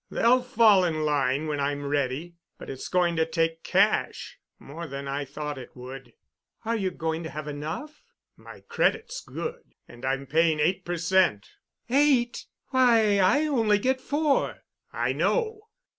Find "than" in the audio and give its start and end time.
4.87-5.07